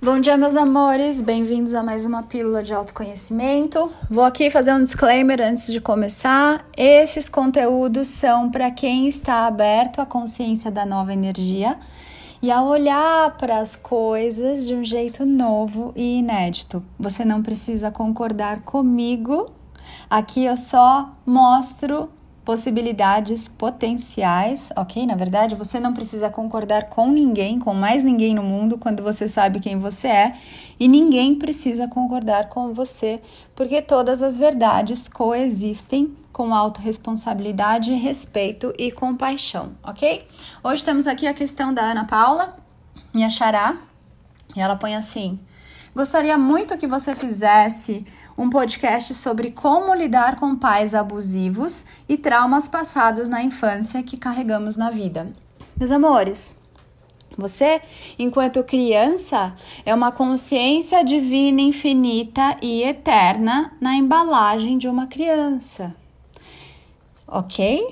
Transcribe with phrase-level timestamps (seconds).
[0.00, 3.90] Bom dia, meus amores, bem-vindos a mais uma pílula de autoconhecimento.
[4.08, 6.64] Vou aqui fazer um disclaimer antes de começar.
[6.76, 11.76] Esses conteúdos são para quem está aberto à consciência da nova energia
[12.40, 16.80] e a olhar para as coisas de um jeito novo e inédito.
[16.96, 19.50] Você não precisa concordar comigo.
[20.08, 22.08] Aqui eu só mostro
[22.48, 25.04] possibilidades potenciais, ok?
[25.04, 29.28] Na verdade, você não precisa concordar com ninguém, com mais ninguém no mundo, quando você
[29.28, 30.34] sabe quem você é,
[30.80, 33.20] e ninguém precisa concordar com você,
[33.54, 40.26] porque todas as verdades coexistem com autorresponsabilidade, respeito e compaixão, ok?
[40.64, 42.56] Hoje temos aqui a questão da Ana Paula,
[43.12, 43.76] minha xará,
[44.56, 45.38] e ela põe assim:
[45.94, 48.06] Gostaria muito que você fizesse
[48.38, 54.76] um podcast sobre como lidar com pais abusivos e traumas passados na infância que carregamos
[54.76, 55.32] na vida.
[55.76, 56.56] Meus amores,
[57.36, 57.82] você,
[58.16, 65.94] enquanto criança, é uma consciência divina infinita e eterna na embalagem de uma criança.
[67.26, 67.84] Ok?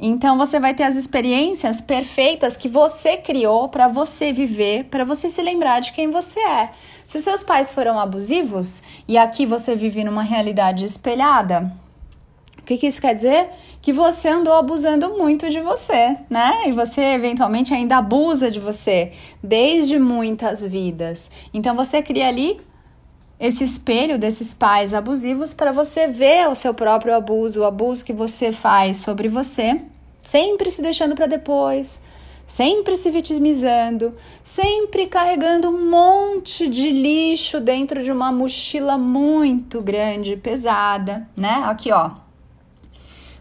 [0.00, 5.28] Então você vai ter as experiências perfeitas que você criou para você viver, para você
[5.28, 6.70] se lembrar de quem você é.
[7.08, 11.72] Se seus pais foram abusivos e aqui você vive numa realidade espelhada,
[12.58, 13.48] o que, que isso quer dizer?
[13.80, 16.64] Que você andou abusando muito de você, né?
[16.66, 21.30] E você eventualmente ainda abusa de você desde muitas vidas.
[21.54, 22.60] Então você cria ali
[23.40, 28.12] esse espelho desses pais abusivos para você ver o seu próprio abuso, o abuso que
[28.12, 29.80] você faz sobre você,
[30.20, 32.02] sempre se deixando para depois,
[32.48, 40.34] sempre se vitimizando, sempre carregando um monte de lixo dentro de uma mochila muito grande,
[40.34, 41.62] pesada, né?
[41.66, 42.12] Aqui, ó.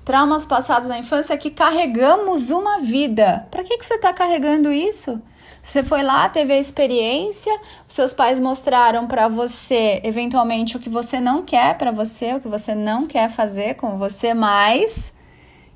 [0.03, 3.47] Traumas passados na infância que carregamos uma vida.
[3.49, 5.21] Para que, que você está carregando isso?
[5.63, 11.19] Você foi lá, teve a experiência, seus pais mostraram para você, eventualmente, o que você
[11.19, 15.13] não quer para você, o que você não quer fazer com você mais.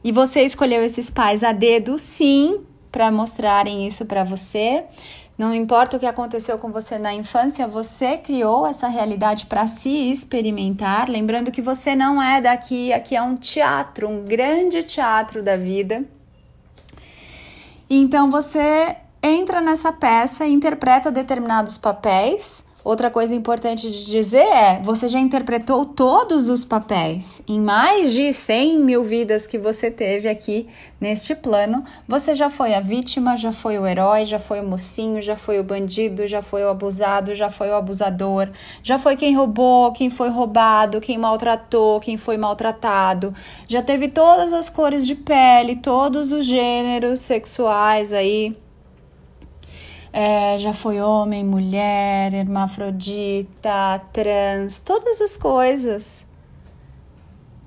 [0.04, 4.84] E você escolheu esses pais a dedo, sim, para mostrarem isso para você.
[5.38, 9.90] Não importa o que aconteceu com você na infância, você criou essa realidade para se
[10.12, 11.10] experimentar.
[11.10, 16.04] Lembrando que você não é daqui, aqui é um teatro, um grande teatro da vida.
[17.90, 22.64] Então você entra nessa peça interpreta determinados papéis.
[22.84, 27.42] Outra coisa importante de dizer é: você já interpretou todos os papéis.
[27.48, 30.68] Em mais de 100 mil vidas que você teve aqui
[31.00, 35.22] neste plano, você já foi a vítima, já foi o herói, já foi o mocinho,
[35.22, 38.50] já foi o bandido, já foi o abusado, já foi o abusador,
[38.82, 43.34] já foi quem roubou, quem foi roubado, quem maltratou, quem foi maltratado.
[43.68, 48.56] Já teve todas as cores de pele, todos os gêneros sexuais aí
[50.14, 56.26] é, já foi homem, mulher, hermafrodita, trans, todas as coisas.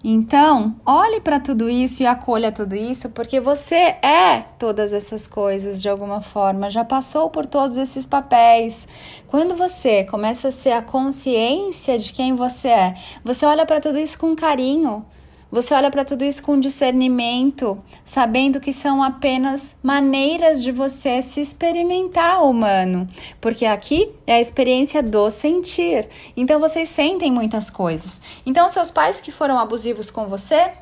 [0.06, 5.80] Então, olhe para tudo isso e acolha tudo isso, porque você é todas essas coisas
[5.80, 8.86] de alguma forma, já passou por todos esses papéis.
[9.28, 12.94] Quando você começa a ser a consciência de quem você é,
[13.24, 15.06] você olha para tudo isso com carinho,
[15.54, 21.40] você olha para tudo isso com discernimento, sabendo que são apenas maneiras de você se
[21.40, 23.08] experimentar humano,
[23.40, 26.08] porque aqui é a experiência do sentir.
[26.36, 28.20] Então vocês sentem muitas coisas.
[28.44, 30.72] Então seus pais que foram abusivos com você,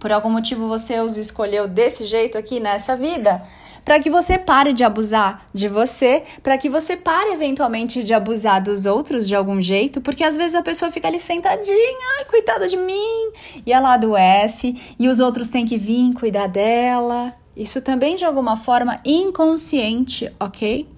[0.00, 3.42] por algum motivo você os escolheu desse jeito aqui nessa vida,
[3.84, 8.62] para que você pare de abusar de você, para que você pare eventualmente de abusar
[8.62, 12.68] dos outros de algum jeito, porque às vezes a pessoa fica ali sentadinha, ai, coitada
[12.68, 13.30] de mim,
[13.66, 17.34] e ela adoece, e os outros têm que vir cuidar dela.
[17.56, 20.88] Isso também de alguma forma inconsciente, ok?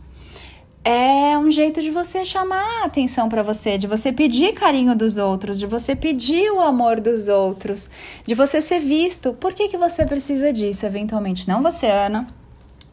[0.84, 5.16] é um jeito de você chamar a atenção para você, de você pedir carinho dos
[5.16, 7.88] outros, de você pedir o amor dos outros,
[8.26, 9.32] de você ser visto.
[9.32, 11.48] Por que, que você precisa disso, eventualmente?
[11.48, 12.26] Não você, Ana,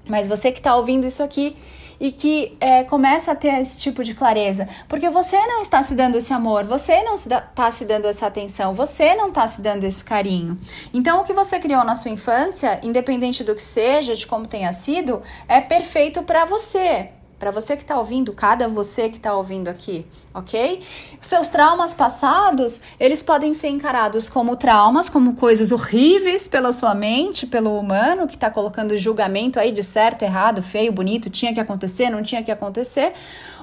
[0.08, 1.56] mas você que está ouvindo isso aqui
[2.02, 5.94] e que é, começa a ter esse tipo de clareza, porque você não está se
[5.94, 9.84] dando esse amor, você não está se dando essa atenção, você não está se dando
[9.84, 10.60] esse carinho.
[10.92, 14.74] Então, o que você criou na sua infância, independente do que seja, de como tenha
[14.74, 17.10] sido, é perfeito para você,
[17.42, 20.80] para você que está ouvindo, cada você que está ouvindo aqui, ok?
[21.20, 27.48] Seus traumas passados, eles podem ser encarados como traumas, como coisas horríveis pela sua mente,
[27.48, 32.12] pelo humano que está colocando julgamento aí de certo, errado, feio, bonito, tinha que acontecer,
[32.12, 33.12] não tinha que acontecer.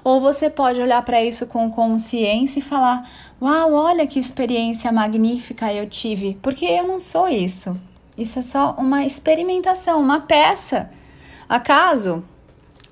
[0.02, 3.08] Ou você pode olhar para isso com consciência e falar:
[3.40, 7.80] Uau, olha que experiência magnífica eu tive, porque eu não sou isso.
[8.16, 10.90] Isso é só uma experimentação, uma peça.
[11.48, 12.25] Acaso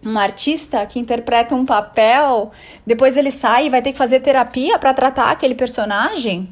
[0.06, 2.52] um artista que interpreta um papel,
[2.86, 6.48] depois ele sai e vai ter que fazer terapia para tratar aquele personagem?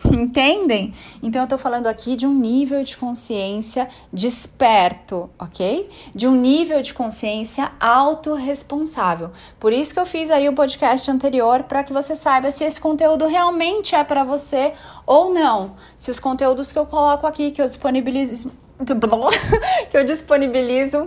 [0.04, 0.92] Entendem?
[1.22, 5.88] Então eu tô falando aqui de um nível de consciência desperto, ok?
[6.14, 9.30] De um nível de consciência autorresponsável.
[9.58, 12.80] Por isso que eu fiz aí o podcast anterior para que você saiba se esse
[12.80, 14.72] conteúdo realmente é para você
[15.06, 15.74] ou não.
[15.98, 18.50] Se os conteúdos que eu coloco aqui, que eu disponibilizo
[19.90, 21.06] que eu disponibilizo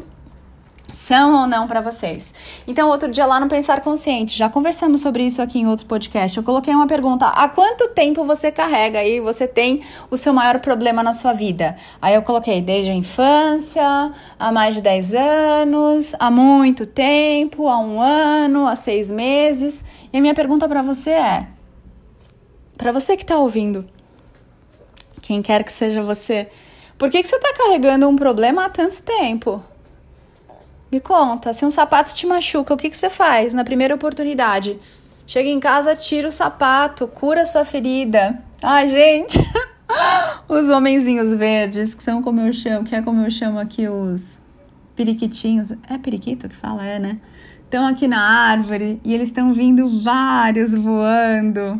[0.92, 2.34] são ou não para vocês.
[2.68, 6.38] Então, outro dia lá no Pensar Consciente, já conversamos sobre isso aqui em outro podcast.
[6.38, 10.60] Eu coloquei uma pergunta: há quanto tempo você carrega aí, você tem o seu maior
[10.60, 11.76] problema na sua vida?
[12.02, 17.80] Aí eu coloquei desde a infância, há mais de 10 anos, há muito tempo, há
[17.80, 19.84] um ano, há seis meses.
[20.12, 21.48] E a minha pergunta para você é:
[22.78, 23.86] para você que está ouvindo,
[25.22, 26.48] quem quer que seja você,
[26.98, 29.64] por que, que você está carregando um problema há tanto tempo?
[30.92, 34.80] Me conta, se um sapato te machuca, o que, que você faz na primeira oportunidade?
[35.28, 38.42] Chega em casa, tira o sapato, cura sua ferida.
[38.60, 39.38] Ai, gente!
[40.50, 44.40] os homenzinhos verdes, que são como eu chamo, que é como eu chamo aqui os
[44.96, 45.72] periquitinhos.
[45.88, 47.20] É periquito que fala, é, né?
[47.66, 51.80] Estão aqui na árvore e eles estão vindo vários voando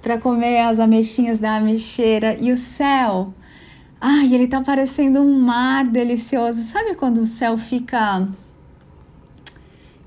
[0.00, 3.34] para comer as ameixinhas da ameixeira e o céu.
[4.00, 6.62] Ai, ele tá parecendo um mar delicioso.
[6.62, 8.28] Sabe quando o céu fica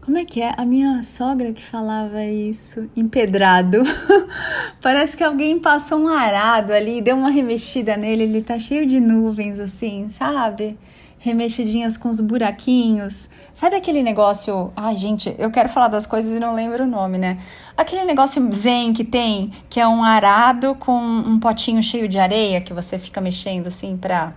[0.08, 0.54] como é que é?
[0.56, 3.84] A minha sogra que falava isso, empedrado.
[4.82, 9.02] Parece que alguém passou um arado ali, deu uma remexida nele, ele tá cheio de
[9.02, 10.80] nuvens assim, sabe?
[11.20, 13.28] Remexidinhas com os buraquinhos.
[13.54, 14.72] Sabe aquele negócio.
[14.78, 17.40] Ai, gente, eu quero falar das coisas e não lembro o nome, né?
[17.76, 22.62] Aquele negócio zen que tem, que é um arado com um potinho cheio de areia
[22.62, 24.32] que você fica mexendo assim pra.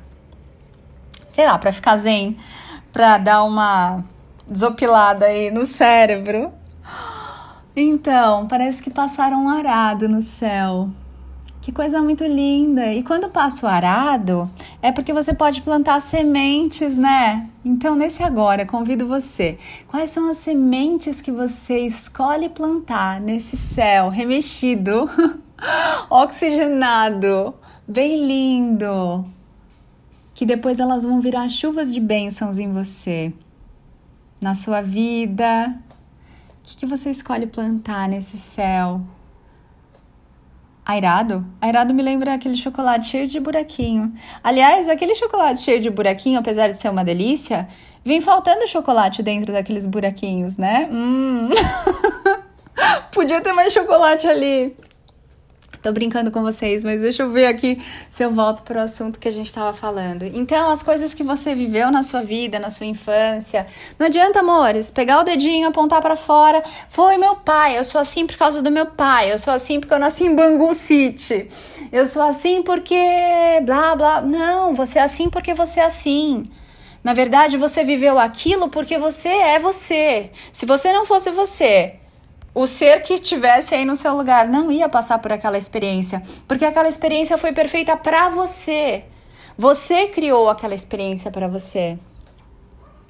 [1.28, 2.37] Sei lá, pra ficar zen,
[2.93, 4.05] pra dar uma
[4.50, 6.52] desopilada aí no cérebro.
[7.76, 10.91] Então, parece que passaram um arado no céu.
[11.62, 12.93] Que coisa muito linda!
[12.93, 14.50] E quando passa o arado,
[14.82, 17.49] é porque você pode plantar sementes, né?
[17.64, 19.56] Então, nesse agora, convido você.
[19.87, 25.08] Quais são as sementes que você escolhe plantar nesse céu remexido,
[26.11, 27.55] oxigenado,
[27.87, 29.25] bem lindo?
[30.35, 33.32] Que depois elas vão virar chuvas de bênçãos em você
[34.40, 35.75] na sua vida?
[36.60, 39.00] O que, que você escolhe plantar nesse céu?
[40.84, 41.46] Airado?
[41.60, 44.12] Airado me lembra aquele chocolate cheio de buraquinho.
[44.42, 47.69] Aliás, aquele chocolate cheio de buraquinho, apesar de ser uma delícia,
[48.04, 50.88] vem faltando chocolate dentro daqueles buraquinhos, né?
[50.90, 51.50] Hum.
[53.12, 54.76] Podia ter mais chocolate ali.
[55.82, 57.80] Tô brincando com vocês, mas deixa eu ver aqui
[58.10, 60.24] se eu volto para o assunto que a gente estava falando.
[60.24, 63.66] Então, as coisas que você viveu na sua vida, na sua infância.
[63.98, 66.62] Não adianta, amores, pegar o dedinho, apontar para fora.
[66.90, 69.32] Foi meu pai, eu sou assim por causa do meu pai.
[69.32, 71.48] Eu sou assim porque eu nasci em Bangu City.
[71.90, 72.94] Eu sou assim porque
[73.64, 74.20] blá blá.
[74.20, 76.44] Não, você é assim porque você é assim.
[77.02, 80.30] Na verdade, você viveu aquilo porque você é você.
[80.52, 81.94] Se você não fosse você,
[82.55, 86.64] o ser que estivesse aí no seu lugar não ia passar por aquela experiência, porque
[86.64, 89.05] aquela experiência foi perfeita para você.
[89.56, 91.99] Você criou aquela experiência para você.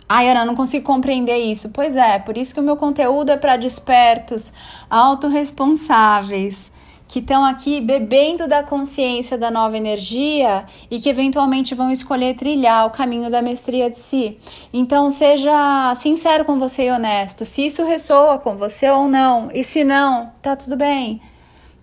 [0.08, 1.70] Ai, Ana, não consigo compreender isso.
[1.70, 4.52] Pois é, por isso que o meu conteúdo é para despertos,
[4.90, 6.72] autorresponsáveis
[7.10, 12.86] que estão aqui bebendo da consciência da nova energia e que eventualmente vão escolher trilhar
[12.86, 14.38] o caminho da mestria de si.
[14.72, 19.64] Então, seja sincero com você e honesto, se isso ressoa com você ou não, e
[19.64, 21.20] se não, tá tudo bem.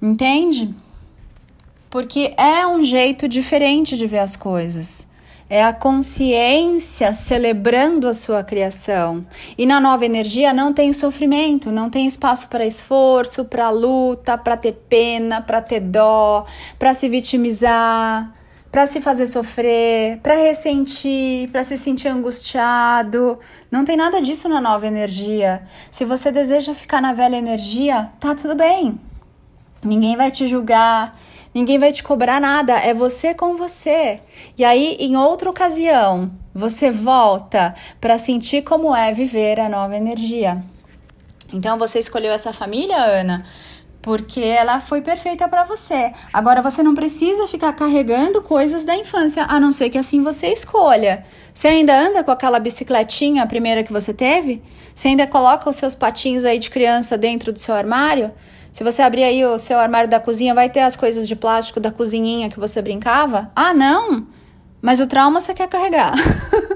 [0.01, 0.74] Entende?
[1.89, 5.10] Porque é um jeito diferente de ver as coisas.
[5.50, 9.25] É a consciência celebrando a sua criação.
[9.58, 14.58] E na nova energia não tem sofrimento, não tem espaço para esforço, para luta, para
[14.58, 16.46] ter pena, para ter dó,
[16.77, 18.34] para se vitimizar,
[18.70, 23.39] para se fazer sofrer, para ressentir, para se sentir angustiado.
[23.72, 25.63] Não tem nada disso na nova energia.
[25.89, 29.00] Se você deseja ficar na velha energia, tá tudo bem.
[29.82, 31.13] Ninguém vai te julgar,
[31.54, 34.20] Ninguém vai te cobrar nada, é você com você.
[34.58, 40.63] E aí, em outra ocasião, você volta para sentir como é viver a nova energia.
[41.54, 43.46] Então, você escolheu essa família, Ana,
[44.08, 46.14] porque ela foi perfeita para você.
[46.32, 50.48] Agora, você não precisa ficar carregando coisas da infância, a não ser que assim você
[50.48, 51.26] escolha.
[51.54, 54.64] Você ainda anda com aquela bicicletinha, a primeira que você teve?
[54.96, 58.32] Você ainda coloca os seus patinhos aí de criança dentro do seu armário?
[58.72, 61.82] Se você abrir aí o seu armário da cozinha, vai ter as coisas de plástico
[61.82, 63.52] da cozinhinha que você brincava?
[63.54, 64.26] Ah, não!
[64.82, 66.14] Mas o trauma você quer carregar.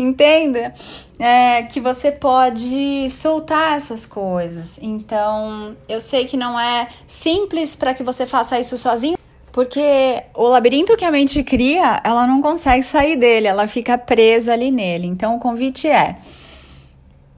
[0.00, 0.72] Entenda
[1.18, 4.78] é, que você pode soltar essas coisas.
[4.80, 9.18] Então, eu sei que não é simples para que você faça isso sozinho,
[9.52, 14.54] porque o labirinto que a mente cria, ela não consegue sair dele, ela fica presa
[14.54, 15.06] ali nele.
[15.06, 16.16] Então, o convite é.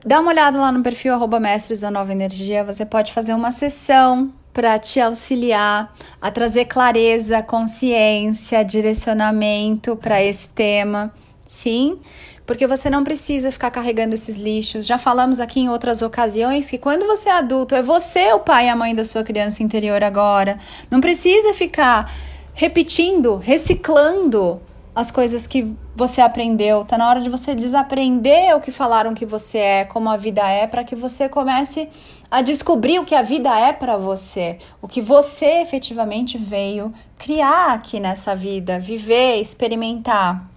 [0.04, 2.64] Dá uma olhada lá no perfil mestres da nova energia.
[2.64, 10.48] Você pode fazer uma sessão para te auxiliar a trazer clareza, consciência, direcionamento para esse
[10.48, 11.12] tema.
[11.44, 11.98] Sim,
[12.46, 14.86] porque você não precisa ficar carregando esses lixos.
[14.86, 18.66] Já falamos aqui em outras ocasiões que quando você é adulto, é você o pai
[18.66, 20.58] e a mãe da sua criança interior agora.
[20.90, 22.12] Não precisa ficar
[22.54, 24.60] repetindo, reciclando
[24.94, 26.84] as coisas que você aprendeu.
[26.84, 30.46] Tá na hora de você desaprender o que falaram que você é, como a vida
[30.46, 31.88] é, para que você comece
[32.30, 37.72] a descobrir o que a vida é para você, o que você efetivamente veio criar
[37.72, 40.51] aqui nessa vida, viver, experimentar.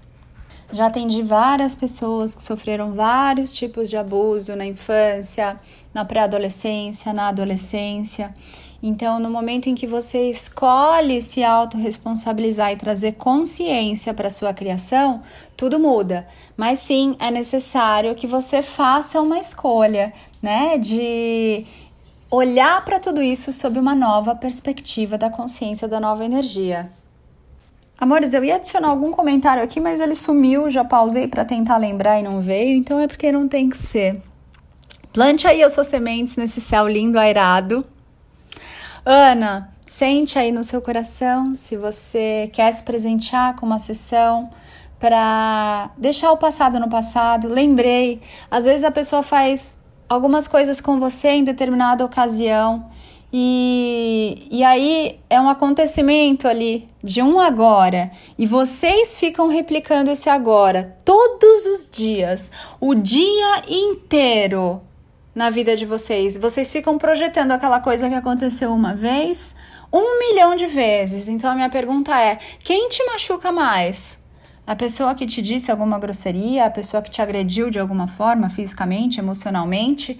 [0.74, 5.60] Já atendi várias pessoas que sofreram vários tipos de abuso na infância,
[5.93, 8.34] na pré-adolescência, na adolescência.
[8.81, 15.24] Então, no momento em que você escolhe se autorresponsabilizar e trazer consciência para sua criação,
[15.55, 16.27] tudo muda.
[16.57, 21.65] Mas sim, é necessário que você faça uma escolha, né, de
[22.29, 26.89] olhar para tudo isso sob uma nova perspectiva da consciência da nova energia.
[27.97, 32.19] Amores, eu ia adicionar algum comentário aqui, mas ele sumiu, já pausei para tentar lembrar
[32.19, 34.21] e não veio, então é porque não tem que ser.
[35.13, 37.85] Plante aí as suas sementes nesse céu lindo, airado.
[39.05, 44.49] Ana, sente aí no seu coração se você quer se presentear com uma sessão
[44.99, 47.47] para deixar o passado no passado.
[47.47, 48.21] Lembrei,
[48.51, 49.77] às vezes a pessoa faz
[50.09, 52.85] algumas coisas com você em determinada ocasião
[53.37, 60.29] e, e aí é um acontecimento ali de um agora e vocês ficam replicando esse
[60.29, 62.49] agora todos os dias,
[62.79, 64.81] o dia inteiro
[65.35, 66.37] na vida de vocês.
[66.37, 69.53] Vocês ficam projetando aquela coisa que aconteceu uma vez
[69.91, 71.27] um milhão de vezes.
[71.27, 74.17] Então a minha pergunta é: quem te machuca mais?
[74.65, 78.49] A pessoa que te disse alguma grosseria, a pessoa que te agrediu de alguma forma,
[78.49, 80.17] fisicamente, emocionalmente,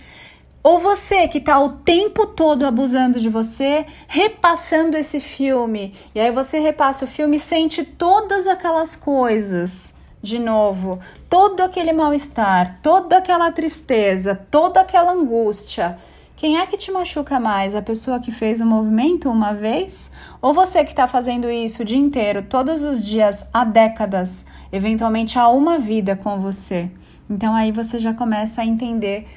[0.66, 5.94] ou você que está o tempo todo abusando de você, repassando esse filme.
[6.16, 9.94] E aí você repassa o filme e sente todas aquelas coisas
[10.24, 11.00] de novo.
[11.30, 16.00] Todo aquele mal-estar, toda aquela tristeza, toda aquela angústia.
[16.36, 17.76] Quem é que te machuca mais?
[17.76, 20.10] A pessoa que fez o movimento uma vez?
[20.42, 25.38] Ou você que está fazendo isso o dia inteiro, todos os dias, há décadas, eventualmente
[25.38, 26.90] há uma vida com você?
[27.30, 29.28] Então aí você já começa a entender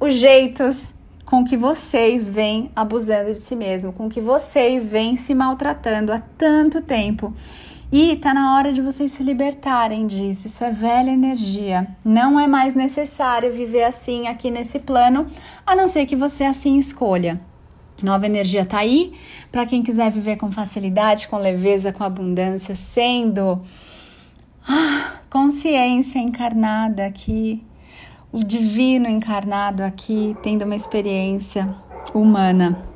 [0.00, 0.94] os jeitos
[1.26, 6.18] com que vocês vêm abusando de si mesmo, com que vocês vêm se maltratando há
[6.18, 7.32] tanto tempo.
[7.92, 10.46] E tá na hora de vocês se libertarem disso.
[10.46, 11.86] Isso é velha energia.
[12.04, 15.26] Não é mais necessário viver assim aqui nesse plano,
[15.66, 17.40] a não ser que você assim escolha.
[18.02, 19.12] Nova energia tá aí
[19.52, 23.60] para quem quiser viver com facilidade, com leveza, com abundância, sendo
[24.66, 27.62] ah, consciência encarnada aqui
[28.32, 31.74] o divino encarnado aqui tendo uma experiência
[32.14, 32.90] humana.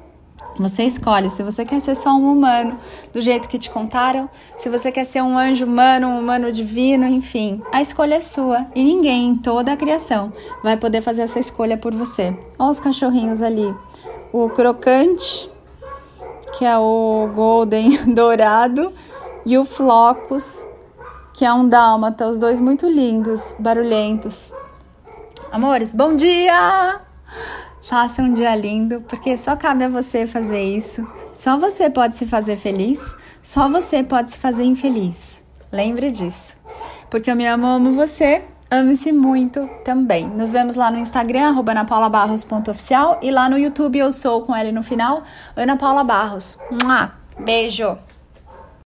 [0.57, 2.79] Você escolhe se você quer ser só um humano,
[3.12, 7.07] do jeito que te contaram, se você quer ser um anjo humano, um humano divino,
[7.07, 11.41] enfim, a escolha é sua e ninguém em toda a criação vai poder fazer essa
[11.41, 12.37] escolha por você.
[12.57, 13.75] Olha os cachorrinhos ali,
[14.33, 15.50] o crocante,
[16.57, 18.93] que é o golden dourado,
[19.45, 20.64] e o flocos,
[21.35, 24.55] que é um dálmata, os dois muito lindos, barulhentos.
[25.55, 27.01] Amores, bom dia!
[27.89, 31.07] Faça um dia lindo, porque só cabe a você fazer isso.
[31.33, 35.41] Só você pode se fazer feliz, só você pode se fazer infeliz.
[35.71, 36.57] Lembre disso.
[37.09, 38.43] Porque eu me amo, amo você.
[38.69, 40.27] Ame-se muito também.
[40.27, 44.83] Nos vemos lá no Instagram, anapaulabarros.oficial e lá no YouTube eu sou com L no
[44.83, 45.23] final,
[45.57, 46.59] Ana Paula Barros.
[47.39, 47.97] Beijo!